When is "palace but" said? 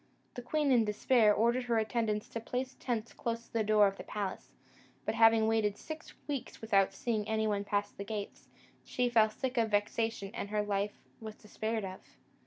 4.03-5.13